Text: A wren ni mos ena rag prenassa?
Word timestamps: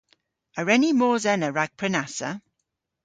A 0.59 0.61
wren 0.63 0.81
ni 0.83 0.89
mos 0.99 1.23
ena 1.33 1.49
rag 1.57 1.71
prenassa? 1.79 2.29